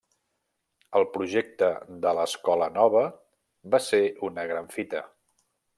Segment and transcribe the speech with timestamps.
[0.99, 1.69] El projecte
[2.07, 3.05] de l'Escola Nova
[3.77, 5.07] va ser una gran fita.